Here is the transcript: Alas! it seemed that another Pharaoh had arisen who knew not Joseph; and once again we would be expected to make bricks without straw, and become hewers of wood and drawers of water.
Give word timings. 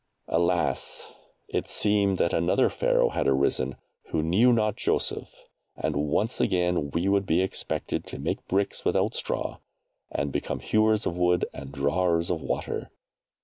Alas! 0.27 1.13
it 1.47 1.67
seemed 1.67 2.17
that 2.17 2.33
another 2.33 2.69
Pharaoh 2.71 3.09
had 3.09 3.27
arisen 3.27 3.75
who 4.07 4.23
knew 4.23 4.51
not 4.51 4.75
Joseph; 4.75 5.43
and 5.75 5.95
once 5.95 6.41
again 6.41 6.89
we 6.89 7.07
would 7.07 7.27
be 7.27 7.43
expected 7.43 8.07
to 8.07 8.17
make 8.17 8.47
bricks 8.47 8.83
without 8.83 9.13
straw, 9.13 9.59
and 10.09 10.31
become 10.31 10.57
hewers 10.59 11.05
of 11.05 11.19
wood 11.19 11.45
and 11.53 11.71
drawers 11.71 12.31
of 12.31 12.41
water. 12.41 12.89